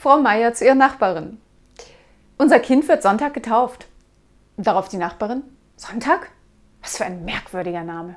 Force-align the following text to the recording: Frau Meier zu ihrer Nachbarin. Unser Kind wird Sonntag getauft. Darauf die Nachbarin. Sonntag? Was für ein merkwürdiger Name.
Frau 0.00 0.20
Meier 0.20 0.54
zu 0.54 0.64
ihrer 0.64 0.76
Nachbarin. 0.76 1.40
Unser 2.36 2.60
Kind 2.60 2.86
wird 2.86 3.02
Sonntag 3.02 3.34
getauft. 3.34 3.88
Darauf 4.56 4.88
die 4.88 4.96
Nachbarin. 4.96 5.42
Sonntag? 5.74 6.30
Was 6.80 6.98
für 6.98 7.04
ein 7.04 7.24
merkwürdiger 7.24 7.82
Name. 7.82 8.14